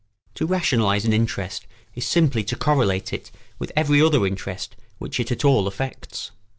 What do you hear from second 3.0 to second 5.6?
it with every other interest which it at